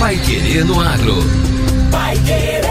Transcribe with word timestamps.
Pai 0.00 0.16
Querer 0.16 0.64
no 0.64 0.80
Agro. 0.80 1.14
Pai 1.90 2.16
Querer. 2.20 2.62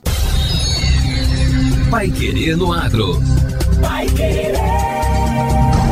Pai 1.91 2.09
Querer 2.09 2.55
no 2.55 2.71
Agro. 2.71 3.21
Pai 3.81 4.07
Querer. 4.07 4.53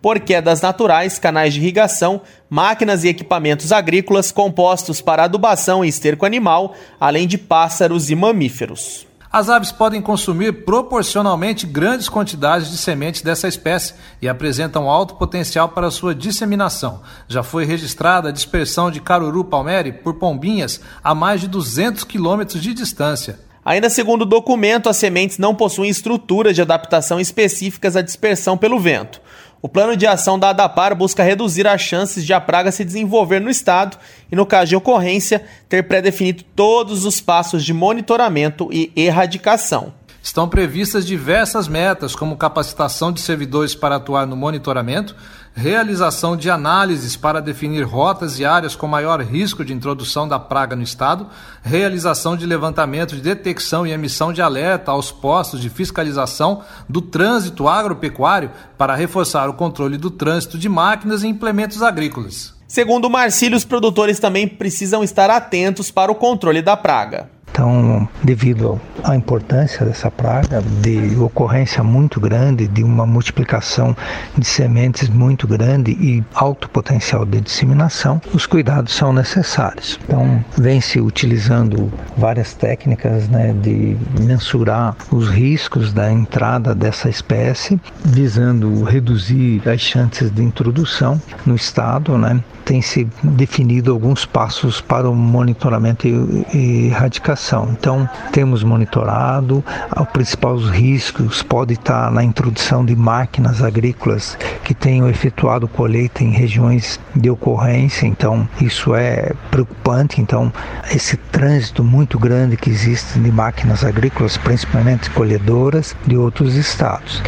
por 0.00 0.20
quedas 0.20 0.60
naturais, 0.60 1.18
canais 1.18 1.54
de 1.54 1.60
irrigação, 1.60 2.20
máquinas 2.48 3.04
e 3.04 3.08
equipamentos 3.08 3.72
agrícolas 3.72 4.30
compostos 4.30 5.00
para 5.00 5.24
adubação 5.24 5.84
e 5.84 5.88
esterco 5.88 6.24
animal, 6.24 6.74
além 7.00 7.26
de 7.26 7.36
pássaros 7.36 8.10
e 8.10 8.14
mamíferos. 8.14 9.08
As 9.30 9.50
aves 9.50 9.70
podem 9.70 10.00
consumir 10.00 10.64
proporcionalmente 10.64 11.66
grandes 11.66 12.08
quantidades 12.08 12.70
de 12.70 12.78
sementes 12.78 13.20
dessa 13.20 13.46
espécie 13.46 13.92
e 14.22 14.28
apresentam 14.28 14.88
alto 14.88 15.16
potencial 15.16 15.68
para 15.68 15.90
sua 15.90 16.14
disseminação. 16.14 17.02
Já 17.28 17.42
foi 17.42 17.66
registrada 17.66 18.30
a 18.30 18.32
dispersão 18.32 18.90
de 18.90 19.02
caruru 19.02 19.44
palmeri 19.44 19.92
por 19.92 20.14
pombinhas 20.14 20.80
a 21.04 21.14
mais 21.14 21.42
de 21.42 21.48
200 21.48 22.04
quilômetros 22.04 22.62
de 22.62 22.72
distância. 22.72 23.38
Ainda 23.68 23.90
segundo 23.90 24.22
o 24.22 24.24
documento, 24.24 24.88
as 24.88 24.96
sementes 24.96 25.36
não 25.36 25.54
possuem 25.54 25.90
estruturas 25.90 26.54
de 26.54 26.62
adaptação 26.62 27.20
específicas 27.20 27.96
à 27.96 28.00
dispersão 28.00 28.56
pelo 28.56 28.80
vento. 28.80 29.20
O 29.60 29.68
plano 29.68 29.94
de 29.94 30.06
ação 30.06 30.38
da 30.38 30.48
ADAPAR 30.48 30.96
busca 30.96 31.22
reduzir 31.22 31.66
as 31.66 31.82
chances 31.82 32.24
de 32.24 32.32
a 32.32 32.40
praga 32.40 32.72
se 32.72 32.82
desenvolver 32.82 33.42
no 33.42 33.50
estado 33.50 33.98
e, 34.32 34.34
no 34.34 34.46
caso 34.46 34.70
de 34.70 34.76
ocorrência, 34.76 35.44
ter 35.68 35.82
pré-definido 35.82 36.44
todos 36.56 37.04
os 37.04 37.20
passos 37.20 37.62
de 37.62 37.74
monitoramento 37.74 38.70
e 38.72 38.90
erradicação. 38.96 39.92
Estão 40.22 40.48
previstas 40.48 41.06
diversas 41.06 41.68
metas, 41.68 42.16
como 42.16 42.38
capacitação 42.38 43.12
de 43.12 43.20
servidores 43.20 43.74
para 43.74 43.96
atuar 43.96 44.26
no 44.26 44.34
monitoramento, 44.34 45.14
realização 45.58 46.36
de 46.36 46.48
análises 46.48 47.16
para 47.16 47.42
definir 47.42 47.82
rotas 47.82 48.38
e 48.38 48.44
áreas 48.44 48.76
com 48.76 48.86
maior 48.86 49.20
risco 49.20 49.64
de 49.64 49.72
introdução 49.72 50.28
da 50.28 50.38
praga 50.38 50.76
no 50.76 50.84
estado, 50.84 51.26
realização 51.62 52.36
de 52.36 52.46
levantamento 52.46 53.16
de 53.16 53.20
detecção 53.20 53.84
e 53.84 53.90
emissão 53.90 54.32
de 54.32 54.40
alerta 54.40 54.92
aos 54.92 55.10
postos 55.10 55.60
de 55.60 55.68
fiscalização 55.68 56.62
do 56.88 57.02
trânsito 57.02 57.66
agropecuário 57.66 58.52
para 58.78 58.94
reforçar 58.94 59.48
o 59.48 59.54
controle 59.54 59.98
do 59.98 60.12
trânsito 60.12 60.56
de 60.56 60.68
máquinas 60.68 61.24
e 61.24 61.26
implementos 61.26 61.82
agrícolas. 61.82 62.54
Segundo 62.68 63.10
Marcílio, 63.10 63.56
os 63.56 63.64
produtores 63.64 64.20
também 64.20 64.46
precisam 64.46 65.02
estar 65.02 65.28
atentos 65.28 65.90
para 65.90 66.12
o 66.12 66.14
controle 66.14 66.62
da 66.62 66.76
praga. 66.76 67.30
Então, 67.58 68.08
devido 68.22 68.80
à 69.02 69.16
importância 69.16 69.84
dessa 69.84 70.08
praga, 70.12 70.62
de 70.80 71.16
ocorrência 71.18 71.82
muito 71.82 72.20
grande, 72.20 72.68
de 72.68 72.84
uma 72.84 73.04
multiplicação 73.04 73.96
de 74.36 74.46
sementes 74.46 75.08
muito 75.08 75.48
grande 75.48 75.90
e 75.90 76.22
alto 76.32 76.70
potencial 76.70 77.24
de 77.24 77.40
disseminação, 77.40 78.22
os 78.32 78.46
cuidados 78.46 78.94
são 78.94 79.12
necessários. 79.12 79.98
Então, 80.04 80.44
vem 80.56 80.80
se 80.80 81.00
utilizando 81.00 81.92
várias 82.16 82.54
técnicas 82.54 83.28
né, 83.28 83.52
de 83.60 83.96
mensurar 84.20 84.94
os 85.10 85.28
riscos 85.28 85.92
da 85.92 86.12
entrada 86.12 86.76
dessa 86.76 87.08
espécie, 87.08 87.80
visando 88.04 88.84
reduzir 88.84 89.68
as 89.68 89.80
chances 89.80 90.30
de 90.30 90.44
introdução 90.44 91.20
no 91.44 91.56
estado, 91.56 92.16
né? 92.16 92.40
tem 92.68 92.82
se 92.82 93.08
definido 93.22 93.90
alguns 93.90 94.26
passos 94.26 94.78
para 94.78 95.08
o 95.08 95.14
monitoramento 95.14 96.06
e 96.06 96.88
erradicação. 96.88 97.47
Então, 97.56 98.08
temos 98.30 98.62
monitorado, 98.62 99.64
os 99.98 100.08
principais 100.08 100.62
riscos 100.68 101.42
pode 101.42 101.74
estar 101.74 102.10
na 102.10 102.22
introdução 102.22 102.84
de 102.84 102.94
máquinas 102.94 103.62
agrícolas 103.62 104.36
que 104.64 104.74
tenham 104.74 105.08
efetuado 105.08 105.66
colheita 105.66 106.22
em 106.22 106.30
regiões 106.30 107.00
de 107.14 107.30
ocorrência, 107.30 108.06
então 108.06 108.46
isso 108.60 108.94
é 108.94 109.32
preocupante. 109.50 110.20
Então, 110.20 110.52
esse 110.90 111.16
trânsito 111.16 111.82
muito 111.82 112.18
grande 112.18 112.56
que 112.56 112.68
existe 112.68 113.18
de 113.18 113.32
máquinas 113.32 113.82
agrícolas, 113.82 114.36
principalmente 114.36 115.10
colhedoras 115.10 115.96
de 116.06 116.16
outros 116.16 116.54
estados 116.54 117.22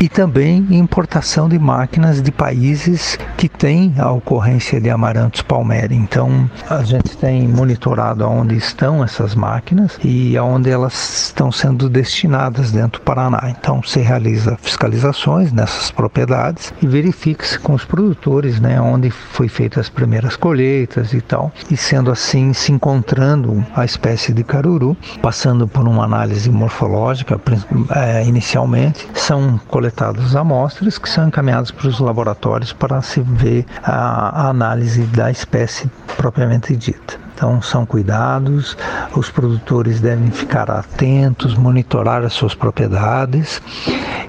e 0.00 0.08
também 0.08 0.66
importação 0.70 1.48
de 1.48 1.58
máquinas 1.60 2.20
de 2.20 2.32
países 2.32 3.16
que 3.36 3.48
têm 3.48 3.94
a 3.98 4.10
ocorrência 4.10 4.80
de 4.80 4.90
amarantos 4.90 5.42
palmeri. 5.42 5.94
Então, 5.94 6.50
a 6.68 6.82
gente 6.82 7.16
tem 7.16 7.46
monitorado 7.46 8.24
aonde 8.24 8.56
estão 8.56 9.04
essas 9.04 9.36
máquinas 9.42 9.98
e 10.04 10.36
aonde 10.36 10.70
elas 10.70 11.26
estão 11.26 11.50
sendo 11.50 11.88
destinadas 11.88 12.70
dentro 12.70 13.00
do 13.00 13.04
Paraná. 13.04 13.42
Então, 13.48 13.82
se 13.82 13.98
realiza 13.98 14.56
fiscalizações 14.62 15.52
nessas 15.52 15.90
propriedades 15.90 16.72
e 16.80 16.86
verifica-se 16.86 17.58
com 17.58 17.74
os 17.74 17.84
produtores, 17.84 18.60
né, 18.60 18.80
onde 18.80 19.10
foi 19.10 19.48
feitas 19.48 19.86
as 19.86 19.88
primeiras 19.88 20.36
colheitas 20.36 21.12
e 21.12 21.20
tal. 21.20 21.50
E 21.68 21.76
sendo 21.76 22.10
assim, 22.12 22.52
se 22.52 22.70
encontrando 22.70 23.66
a 23.74 23.84
espécie 23.84 24.32
de 24.32 24.44
caruru, 24.44 24.96
passando 25.20 25.66
por 25.66 25.88
uma 25.88 26.04
análise 26.04 26.48
morfológica, 26.50 27.40
é, 27.96 28.24
inicialmente, 28.24 29.08
são 29.14 29.58
coletadas 29.68 30.36
amostras 30.36 30.98
que 30.98 31.08
são 31.08 31.26
encaminhadas 31.26 31.70
para 31.70 31.88
os 31.88 31.98
laboratórios 31.98 32.72
para 32.72 33.02
se 33.02 33.20
ver 33.20 33.66
a, 33.82 34.44
a 34.44 34.48
análise 34.50 35.02
da 35.04 35.30
espécie 35.30 35.90
propriamente 36.16 36.76
dita. 36.76 37.21
Então, 37.34 37.60
são 37.60 37.84
cuidados, 37.84 38.76
os 39.16 39.30
produtores 39.30 40.00
devem 40.00 40.30
ficar 40.30 40.70
atentos, 40.70 41.54
monitorar 41.56 42.22
as 42.22 42.32
suas 42.32 42.54
propriedades 42.54 43.60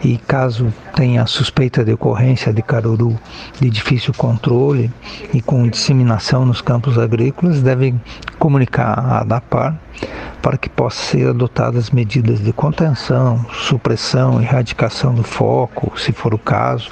e, 0.04 0.18
caso 0.18 0.74
tenha 0.96 1.26
suspeita 1.26 1.84
de 1.84 1.94
ocorrência 1.94 2.54
de 2.54 2.62
caruru 2.62 3.20
de 3.60 3.70
difícil 3.70 4.14
controle 4.16 4.92
e 5.34 5.42
com 5.42 5.68
disseminação 5.68 6.46
nos 6.46 6.62
campos 6.62 6.98
agrícolas, 6.98 7.62
devem 7.62 8.02
comunicar 8.40 8.98
à 8.98 9.24
DAPAR 9.24 9.78
para 10.44 10.58
que 10.58 10.70
possam 10.70 11.06
ser 11.06 11.30
adotadas 11.30 11.90
medidas 11.90 12.40
de 12.40 12.52
contenção, 12.52 13.44
supressão, 13.54 14.42
erradicação 14.42 15.16
do 15.16 15.24
foco, 15.24 15.98
se 15.98 16.12
for 16.12 16.34
o 16.34 16.38
caso, 16.38 16.90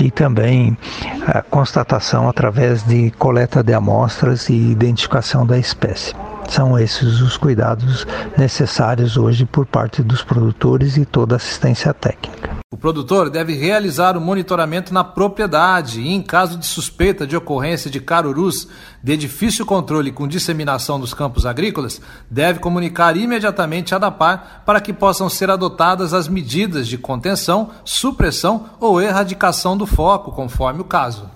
e 0.00 0.08
também 0.08 0.78
a 1.26 1.42
constatação 1.42 2.28
através 2.28 2.84
de 2.84 3.10
coleta 3.18 3.60
de 3.60 3.74
amostras 3.74 4.48
e 4.48 4.54
identificação 4.54 5.44
da 5.44 5.58
espécie. 5.58 6.14
São 6.52 6.78
esses 6.78 7.22
os 7.22 7.38
cuidados 7.38 8.06
necessários 8.36 9.16
hoje 9.16 9.46
por 9.46 9.64
parte 9.64 10.02
dos 10.02 10.22
produtores 10.22 10.98
e 10.98 11.06
toda 11.06 11.36
assistência 11.36 11.94
técnica. 11.94 12.50
O 12.70 12.76
produtor 12.76 13.30
deve 13.30 13.54
realizar 13.54 14.18
o 14.18 14.20
monitoramento 14.20 14.92
na 14.92 15.02
propriedade 15.02 16.02
e, 16.02 16.12
em 16.12 16.20
caso 16.20 16.58
de 16.58 16.66
suspeita 16.66 17.26
de 17.26 17.34
ocorrência 17.34 17.90
de 17.90 18.00
carurus 18.00 18.68
de 19.02 19.16
difícil 19.16 19.64
controle 19.64 20.12
com 20.12 20.28
disseminação 20.28 20.98
nos 20.98 21.14
campos 21.14 21.46
agrícolas, 21.46 22.02
deve 22.30 22.58
comunicar 22.58 23.16
imediatamente 23.16 23.94
à 23.94 23.98
DAPAR 23.98 24.62
para 24.66 24.80
que 24.82 24.92
possam 24.92 25.30
ser 25.30 25.48
adotadas 25.48 26.12
as 26.12 26.28
medidas 26.28 26.86
de 26.86 26.98
contenção, 26.98 27.70
supressão 27.82 28.66
ou 28.78 29.00
erradicação 29.00 29.74
do 29.74 29.86
foco, 29.86 30.30
conforme 30.32 30.82
o 30.82 30.84
caso. 30.84 31.30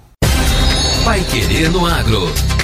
Vai 1.05 1.23
querer 1.25 1.71
no 1.71 1.87
agro. 1.87 2.56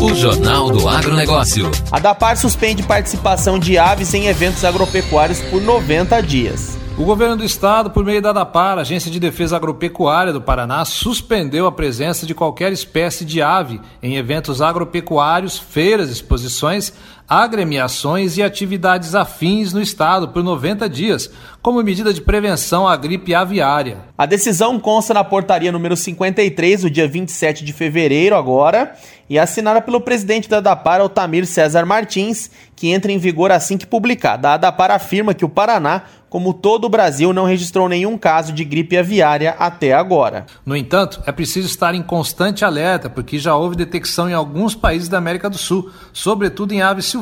O 0.00 0.14
Jornal 0.14 0.70
do 0.70 0.88
Agronegócio. 0.88 1.70
A 1.92 1.98
DAPAR 1.98 2.36
suspende 2.36 2.82
participação 2.82 3.58
de 3.58 3.78
aves 3.78 4.14
em 4.14 4.26
eventos 4.26 4.64
agropecuários 4.64 5.40
por 5.42 5.60
90 5.60 6.22
dias. 6.22 6.78
O 6.96 7.04
governo 7.04 7.36
do 7.36 7.44
estado, 7.44 7.90
por 7.90 8.04
meio 8.04 8.20
da 8.20 8.32
DAPAR, 8.32 8.78
Agência 8.78 9.10
de 9.10 9.18
Defesa 9.18 9.56
Agropecuária 9.56 10.32
do 10.32 10.40
Paraná, 10.40 10.84
suspendeu 10.84 11.66
a 11.66 11.72
presença 11.72 12.26
de 12.26 12.34
qualquer 12.34 12.72
espécie 12.72 13.24
de 13.24 13.40
ave 13.40 13.80
em 14.02 14.16
eventos 14.16 14.60
agropecuários, 14.60 15.58
feiras, 15.58 16.10
exposições, 16.10 16.92
agremiações 17.30 18.36
e 18.36 18.42
atividades 18.42 19.14
afins 19.14 19.72
no 19.72 19.80
estado 19.80 20.30
por 20.30 20.42
90 20.42 20.88
dias, 20.88 21.30
como 21.62 21.80
medida 21.80 22.12
de 22.12 22.20
prevenção 22.20 22.88
à 22.88 22.96
gripe 22.96 23.32
aviária. 23.32 23.98
A 24.18 24.26
decisão 24.26 24.80
consta 24.80 25.14
na 25.14 25.22
portaria 25.22 25.70
número 25.70 25.96
53, 25.96 26.82
do 26.82 26.90
dia 26.90 27.06
27 27.06 27.64
de 27.64 27.72
fevereiro 27.72 28.34
agora, 28.34 28.96
e 29.28 29.38
assinada 29.38 29.80
pelo 29.80 30.00
presidente 30.00 30.48
da 30.48 30.56
ADAPAR, 30.56 31.00
Altamir 31.00 31.46
César 31.46 31.86
Martins, 31.86 32.50
que 32.74 32.88
entra 32.88 33.12
em 33.12 33.18
vigor 33.18 33.52
assim 33.52 33.78
que 33.78 33.86
publicada. 33.86 34.48
A 34.48 34.54
ADAPAR 34.54 34.90
afirma 34.90 35.32
que 35.32 35.44
o 35.44 35.48
Paraná 35.48 36.02
como 36.30 36.54
todo 36.54 36.84
o 36.84 36.88
Brasil 36.88 37.32
não 37.32 37.44
registrou 37.44 37.88
nenhum 37.88 38.16
caso 38.16 38.52
de 38.52 38.64
gripe 38.64 38.96
aviária 38.96 39.56
até 39.58 39.92
agora. 39.92 40.46
No 40.64 40.76
entanto, 40.76 41.20
é 41.26 41.32
preciso 41.32 41.66
estar 41.66 41.92
em 41.92 42.02
constante 42.02 42.64
alerta, 42.64 43.10
porque 43.10 43.36
já 43.36 43.56
houve 43.56 43.74
detecção 43.74 44.30
em 44.30 44.32
alguns 44.32 44.76
países 44.76 45.08
da 45.08 45.18
América 45.18 45.50
do 45.50 45.58
Sul, 45.58 45.90
sobretudo 46.12 46.72
em 46.72 46.80
aves 46.80 47.06
silvestres. 47.06 47.19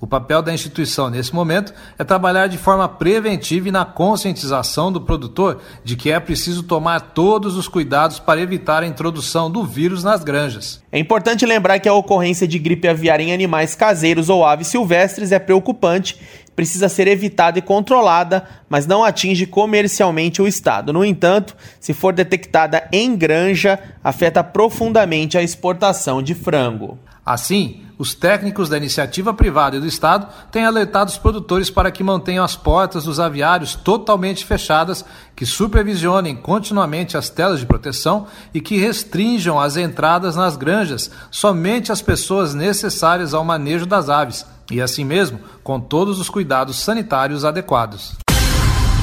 O 0.00 0.06
papel 0.06 0.42
da 0.42 0.52
instituição 0.52 1.08
nesse 1.08 1.34
momento 1.34 1.72
é 1.98 2.04
trabalhar 2.04 2.46
de 2.46 2.58
forma 2.58 2.88
preventiva 2.88 3.68
e 3.68 3.72
na 3.72 3.84
conscientização 3.84 4.92
do 4.92 5.00
produtor 5.00 5.60
de 5.82 5.96
que 5.96 6.10
é 6.10 6.20
preciso 6.20 6.62
tomar 6.62 7.00
todos 7.00 7.56
os 7.56 7.68
cuidados 7.68 8.18
para 8.18 8.40
evitar 8.40 8.82
a 8.82 8.86
introdução 8.86 9.50
do 9.50 9.64
vírus 9.64 10.04
nas 10.04 10.22
granjas. 10.22 10.82
É 10.92 10.98
importante 10.98 11.46
lembrar 11.46 11.78
que 11.78 11.88
a 11.88 11.94
ocorrência 11.94 12.46
de 12.46 12.58
gripe 12.58 12.86
aviária 12.86 13.24
em 13.24 13.32
animais 13.32 13.74
caseiros 13.74 14.28
ou 14.28 14.44
aves 14.44 14.68
silvestres 14.68 15.32
é 15.32 15.38
preocupante 15.38 16.18
precisa 16.54 16.88
ser 16.88 17.08
evitada 17.08 17.58
e 17.58 17.62
controlada, 17.62 18.46
mas 18.68 18.86
não 18.86 19.02
atinge 19.02 19.46
comercialmente 19.46 20.40
o 20.40 20.46
Estado. 20.46 20.92
No 20.92 21.04
entanto, 21.04 21.56
se 21.80 21.92
for 21.92 22.12
detectada 22.12 22.88
em 22.92 23.16
granja, 23.16 23.78
afeta 24.02 24.42
profundamente 24.44 25.36
a 25.36 25.42
exportação 25.42 26.22
de 26.22 26.34
frango. 26.34 26.98
Assim, 27.24 27.80
os 27.98 28.12
técnicos 28.12 28.68
da 28.68 28.76
iniciativa 28.76 29.32
privada 29.32 29.76
e 29.76 29.80
do 29.80 29.86
Estado 29.86 30.26
têm 30.50 30.66
alertado 30.66 31.10
os 31.10 31.16
produtores 31.16 31.70
para 31.70 31.90
que 31.90 32.02
mantenham 32.02 32.44
as 32.44 32.54
portas 32.54 33.04
dos 33.04 33.18
aviários 33.18 33.74
totalmente 33.74 34.44
fechadas, 34.44 35.04
que 35.34 35.46
supervisionem 35.46 36.36
continuamente 36.36 37.16
as 37.16 37.30
telas 37.30 37.60
de 37.60 37.66
proteção 37.66 38.26
e 38.52 38.60
que 38.60 38.78
restringam 38.78 39.58
as 39.58 39.76
entradas 39.76 40.36
nas 40.36 40.56
granjas 40.56 41.10
somente 41.30 41.90
às 41.90 42.02
pessoas 42.02 42.52
necessárias 42.52 43.32
ao 43.32 43.44
manejo 43.44 43.86
das 43.86 44.08
aves 44.08 44.44
e 44.70 44.80
assim 44.80 45.04
mesmo 45.04 45.38
com 45.62 45.78
todos 45.80 46.18
os 46.18 46.28
cuidados 46.28 46.76
sanitários 46.76 47.44
adequados. 47.44 48.12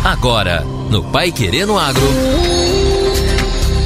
Agora, 0.04 0.62
no 0.90 1.04
Pai 1.12 1.32
Querendo 1.32 1.78
Agro. 1.78 2.61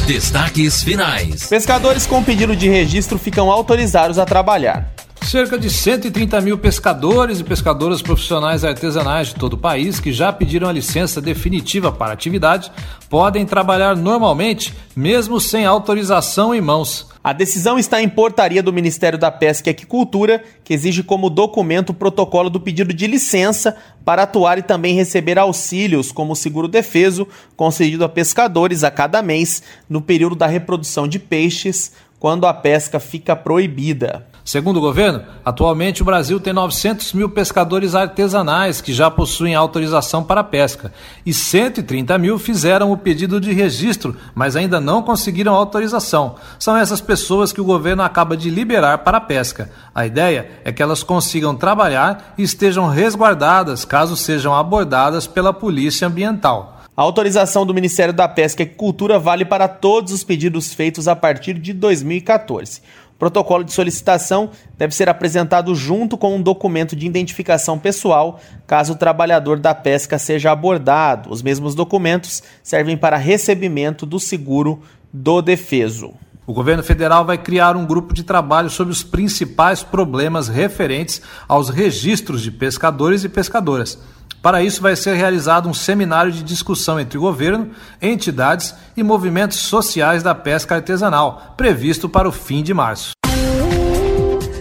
Destaques 0.08 0.84
finais. 0.84 1.48
Pescadores 1.48 2.06
com 2.06 2.24
pedido 2.24 2.56
de 2.56 2.70
registro 2.70 3.18
ficam 3.18 3.50
autorizados 3.50 4.20
a 4.20 4.26
trabalhar. 4.26 4.95
Cerca 5.26 5.58
de 5.58 5.72
130 5.72 6.40
mil 6.40 6.56
pescadores 6.56 7.40
e 7.40 7.44
pescadoras 7.44 8.00
profissionais 8.00 8.64
artesanais 8.64 9.30
de 9.30 9.36
todo 9.36 9.54
o 9.54 9.58
país 9.58 10.00
que 10.00 10.14
já 10.14 10.32
pediram 10.32 10.70
a 10.70 10.72
licença 10.72 11.20
definitiva 11.20 11.92
para 11.92 12.14
atividade 12.14 12.72
podem 13.10 13.44
trabalhar 13.44 13.98
normalmente, 13.98 14.72
mesmo 14.96 15.42
sem 15.42 15.66
autorização 15.66 16.54
em 16.54 16.62
mãos. 16.62 17.10
A 17.24 17.34
decisão 17.34 17.80
está 17.80 18.00
em 18.04 18.08
portaria 18.08 18.62
do 18.62 18.72
Ministério 18.72 19.18
da 19.18 19.32
Pesca 19.32 19.68
e 19.68 19.72
Aquicultura, 19.72 20.44
que 20.64 20.76
exige 20.76 21.02
como 21.02 21.28
documento 21.28 21.90
o 21.90 21.96
protocolo 21.96 22.48
do 22.48 22.62
pedido 22.62 22.94
de 22.94 23.08
licença 23.08 23.76
para 24.06 24.24
atuar 24.24 24.60
e 24.60 24.64
também 24.64 24.94
receber 24.94 25.40
auxílios, 25.40 26.12
como 26.12 26.34
o 26.34 26.36
seguro 26.36 26.68
defeso, 26.68 27.28
concedido 27.58 28.06
a 28.06 28.10
pescadores 28.10 28.84
a 28.84 28.92
cada 28.92 29.24
mês 29.24 29.64
no 29.90 30.02
período 30.02 30.36
da 30.36 30.46
reprodução 30.46 31.08
de 31.08 31.18
peixes, 31.18 31.94
quando 32.20 32.46
a 32.46 32.54
pesca 32.54 33.00
fica 33.00 33.36
proibida. 33.36 34.35
Segundo 34.46 34.78
o 34.78 34.82
governo, 34.82 35.24
atualmente 35.44 36.04
o 36.04 36.06
Brasil 36.06 36.40
tem 36.40 36.54
900 36.54 37.14
mil 37.14 37.28
pescadores 37.28 37.96
artesanais 37.96 38.80
que 38.80 38.94
já 38.94 39.10
possuem 39.10 39.56
autorização 39.56 40.24
para 40.24 40.44
pesca 40.44 40.94
e 41.26 41.34
130 41.34 42.16
mil 42.20 42.38
fizeram 42.38 42.92
o 42.92 42.98
pedido 42.98 43.42
de 43.42 43.52
registro, 43.52 44.16
mas 44.36 44.56
ainda 44.56 44.80
não 44.80 45.02
conseguiram 45.02 45.56
autorização. 45.56 46.36
São 46.60 46.78
essas 46.78 47.02
pessoas 47.02 47.52
que 47.52 47.60
o 47.60 47.66
governo 47.66 48.04
acaba 48.04 48.38
de 48.38 48.52
liberar 48.52 49.00
para 49.00 49.18
a 49.18 49.22
pesca. 49.22 49.72
A 49.96 50.06
ideia 50.06 50.52
é 50.64 50.72
que 50.72 50.84
elas 50.84 51.02
consigam 51.02 51.56
trabalhar 51.56 52.36
e 52.38 52.44
estejam 52.44 52.88
resguardadas 52.88 53.84
caso 53.84 54.16
sejam 54.16 54.54
abordadas 54.54 55.26
pela 55.26 55.52
Polícia 55.52 56.08
Ambiental. 56.08 56.76
A 56.98 57.02
autorização 57.02 57.66
do 57.66 57.74
Ministério 57.74 58.14
da 58.14 58.26
Pesca 58.26 58.64
e 58.64 58.66
Cultura 58.66 59.20
vale 59.20 59.44
para 59.44 59.68
todos 59.68 60.14
os 60.14 60.24
pedidos 60.24 60.74
feitos 60.74 61.10
a 61.10 61.16
partir 61.16 61.56
de 61.56 61.74
2014. 61.74 62.82
Protocolo 63.18 63.64
de 63.64 63.72
solicitação 63.72 64.50
deve 64.78 64.94
ser 64.94 65.08
apresentado 65.08 65.74
junto 65.74 66.18
com 66.18 66.36
um 66.36 66.42
documento 66.42 66.96
de 66.96 67.06
identificação 67.06 67.80
pessoal, 67.80 68.42
caso 68.68 68.94
o 68.94 68.98
trabalhador 68.98 69.58
da 69.58 69.74
pesca 69.74 70.20
seja 70.20 70.52
abordado. 70.52 71.32
Os 71.32 71.42
mesmos 71.42 71.74
documentos 71.74 72.44
servem 72.62 72.98
para 72.98 73.16
recebimento 73.16 74.06
do 74.06 74.20
seguro 74.20 74.82
do 75.14 75.42
defeso. 75.42 76.14
O 76.46 76.54
governo 76.54 76.84
federal 76.84 77.26
vai 77.26 77.38
criar 77.38 77.76
um 77.76 77.86
grupo 77.86 78.14
de 78.14 78.22
trabalho 78.22 78.70
sobre 78.70 78.92
os 78.92 79.02
principais 79.02 79.82
problemas 79.82 80.48
referentes 80.48 81.22
aos 81.48 81.70
registros 81.70 82.42
de 82.42 82.52
pescadores 82.52 83.24
e 83.24 83.30
pescadoras. 83.30 83.98
Para 84.46 84.62
isso, 84.62 84.80
vai 84.80 84.96
ser 84.96 85.16
realizado 85.16 85.68
um 85.68 85.74
seminário 85.74 86.32
de 86.32 86.44
discussão 86.44 87.00
entre 87.00 87.18
governo, 87.18 87.72
entidades 88.00 88.76
e 88.96 89.02
movimentos 89.02 89.58
sociais 89.58 90.22
da 90.22 90.36
pesca 90.36 90.76
artesanal, 90.76 91.56
previsto 91.58 92.08
para 92.08 92.30
o 92.30 92.32
fim 92.32 92.62
de 92.62 92.72
março. 92.72 93.14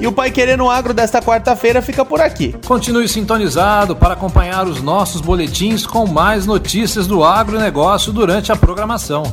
E 0.00 0.06
o 0.06 0.10
Pai 0.10 0.30
Querer 0.30 0.56
no 0.56 0.70
Agro 0.70 0.94
desta 0.94 1.20
quarta-feira 1.20 1.82
fica 1.82 2.02
por 2.02 2.18
aqui. 2.18 2.56
Continue 2.64 3.06
sintonizado 3.06 3.94
para 3.94 4.14
acompanhar 4.14 4.66
os 4.66 4.80
nossos 4.80 5.20
boletins 5.20 5.84
com 5.84 6.06
mais 6.06 6.46
notícias 6.46 7.06
do 7.06 7.22
agronegócio 7.22 8.10
durante 8.10 8.50
a 8.50 8.56
programação. 8.56 9.30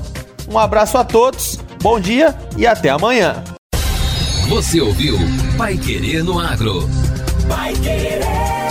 Um 0.50 0.60
abraço 0.60 0.98
a 0.98 1.06
todos, 1.06 1.60
bom 1.82 1.98
dia 1.98 2.38
e 2.58 2.68
até 2.68 2.90
amanhã. 2.90 3.42
Você 4.50 4.82
ouviu 4.82 5.18
Pai 5.58 5.78
Querer 5.78 6.26
no 6.26 6.38
Agro. 6.38 6.90
Pai 7.48 7.72
Querer. 7.76 8.71